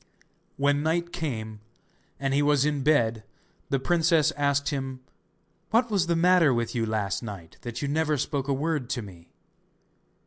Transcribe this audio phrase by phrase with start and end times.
[0.57, 1.59] When night came
[2.19, 3.23] and he was in bed
[3.69, 5.01] the princess asked him:
[5.69, 9.03] 'What was the matter with you last night, that you never spoke a word to
[9.03, 9.29] me?